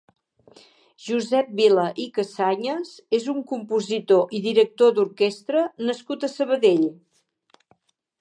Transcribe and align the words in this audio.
Josep 1.07 1.49
Vila 1.57 1.83
i 2.05 2.07
Casañas 2.15 2.93
és 3.17 3.27
un 3.33 3.43
compositor 3.51 4.33
i 4.39 4.41
director 4.47 4.95
d'oquestra 5.01 5.63
nascut 5.91 6.27
a 6.29 6.31
Sabadell. 6.37 6.87